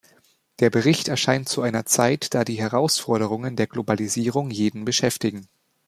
[0.61, 5.47] Der Bericht erscheint zu einer Zeit, da die Herausforderungen der Globalisierung jeden beschäftigen.